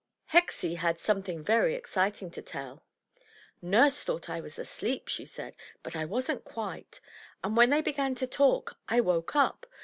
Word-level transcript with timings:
Hexie 0.33 0.77
had 0.77 0.99
some 0.99 1.21
thing 1.21 1.43
very 1.43 1.75
exciting 1.75 2.31
to 2.31 2.41
tell. 2.41 2.81
"Nurse 3.61 4.01
thought 4.01 4.31
I 4.31 4.41
was 4.41 4.57
asleep,'' 4.57 5.07
she 5.07 5.25
said, 5.25 5.55
"but 5.83 5.95
I 5.95 6.05
wasn't 6.05 6.43
quite; 6.43 6.99
and 7.43 7.55
when 7.55 7.69
they 7.69 7.83
began 7.83 8.15
to 8.15 8.25
talk 8.25 8.79
I 8.89 8.99
woke 8.99 9.35
up. 9.35 9.67